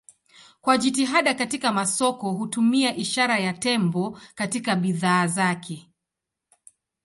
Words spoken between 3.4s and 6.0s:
tembo katika bidhaa zake.